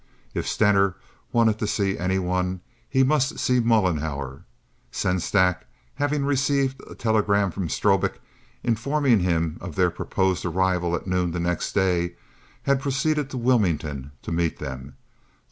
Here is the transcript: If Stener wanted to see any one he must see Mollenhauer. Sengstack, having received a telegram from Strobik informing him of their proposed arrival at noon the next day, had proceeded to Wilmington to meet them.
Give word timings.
If 0.33 0.47
Stener 0.47 0.95
wanted 1.31 1.59
to 1.59 1.67
see 1.67 1.95
any 1.95 2.17
one 2.17 2.61
he 2.89 3.03
must 3.03 3.37
see 3.37 3.59
Mollenhauer. 3.59 4.45
Sengstack, 4.91 5.67
having 5.93 6.25
received 6.25 6.81
a 6.89 6.95
telegram 6.95 7.51
from 7.51 7.69
Strobik 7.69 8.19
informing 8.63 9.19
him 9.19 9.59
of 9.61 9.75
their 9.75 9.91
proposed 9.91 10.43
arrival 10.43 10.95
at 10.95 11.05
noon 11.05 11.29
the 11.33 11.39
next 11.39 11.73
day, 11.73 12.15
had 12.63 12.81
proceeded 12.81 13.29
to 13.29 13.37
Wilmington 13.37 14.11
to 14.23 14.31
meet 14.31 14.57
them. 14.57 14.95